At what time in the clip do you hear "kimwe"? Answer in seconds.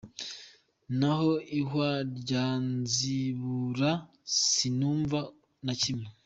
5.81-6.07